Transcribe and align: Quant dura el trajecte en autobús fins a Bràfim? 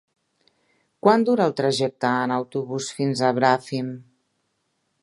Quant 1.07 1.25
dura 1.27 1.45
el 1.49 1.53
trajecte 1.59 2.15
en 2.23 2.35
autobús 2.39 2.89
fins 3.01 3.23
a 3.27 3.31
Bràfim? 3.43 3.95